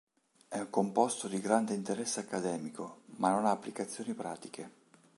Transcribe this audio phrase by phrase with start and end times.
[0.49, 4.71] È un composto di grande interesse accademico, ma non ha applicazioni pratiche.